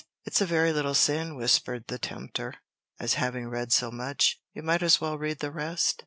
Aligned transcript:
"It's 0.25 0.41
a 0.41 0.47
very 0.47 0.73
little 0.73 0.95
sin," 0.95 1.35
whispered 1.35 1.85
the 1.85 1.99
tempter; 1.99 2.55
"as 2.99 3.13
having 3.21 3.49
read 3.49 3.71
so 3.71 3.91
much, 3.91 4.41
you 4.51 4.63
might 4.63 4.81
as 4.81 4.99
well 4.99 5.15
read 5.19 5.41
the 5.41 5.51
rest." 5.51 5.99